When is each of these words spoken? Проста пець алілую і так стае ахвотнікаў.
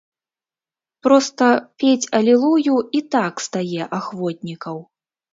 Проста 1.07 1.49
пець 1.83 2.07
алілую 2.19 2.75
і 2.99 3.01
так 3.15 3.43
стае 3.47 3.83
ахвотнікаў. 3.99 4.81